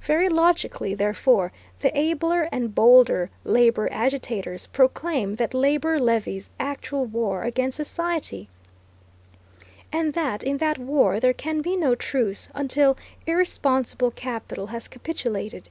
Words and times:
Very 0.00 0.30
logically, 0.30 0.94
therefore, 0.94 1.52
the 1.80 1.94
abler 1.94 2.48
and 2.50 2.74
bolder 2.74 3.28
labor 3.44 3.86
agitators 3.92 4.66
proclaim 4.66 5.34
that 5.34 5.52
labor 5.52 5.98
levies 6.00 6.48
actual 6.58 7.04
war 7.04 7.42
against 7.42 7.76
society, 7.76 8.48
and 9.92 10.14
that 10.14 10.42
in 10.42 10.56
that 10.56 10.78
war 10.78 11.20
there 11.20 11.34
can 11.34 11.60
be 11.60 11.76
no 11.76 11.94
truce 11.94 12.48
until 12.54 12.96
irresponsible 13.26 14.10
capital 14.10 14.68
has 14.68 14.88
capitulated. 14.88 15.68